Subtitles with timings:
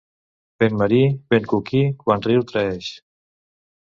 [0.61, 1.01] Vent marí,
[1.33, 2.89] vent coquí, quan riu traeix.